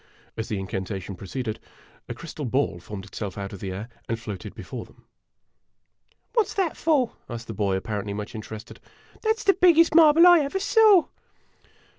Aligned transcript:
As 0.35 0.47
the 0.49 0.59
incantation 0.59 1.13
proceeded, 1.15 1.59
a 2.09 2.15
crystal 2.15 2.43
ball 2.45 2.79
formed 2.79 3.05
it 3.05 3.13
self 3.13 3.37
out 3.37 3.53
of 3.53 3.59
the 3.59 3.71
air 3.71 3.87
and 4.09 4.19
floated 4.19 4.55
before 4.55 4.83
them. 4.83 5.05
"What 6.33 6.47
's 6.47 6.55
that 6.55 6.75
for?" 6.75 7.11
asked 7.29 7.45
the 7.45 7.53
boy, 7.53 7.75
apparently 7.75 8.15
much 8.15 8.33
interested." 8.33 8.79
That 9.21 9.37
's 9.37 9.43
the 9.43 9.53
biggest 9.53 9.93
marble 9.93 10.25
I 10.25 10.39
ever 10.39 10.59
saw 10.59 11.05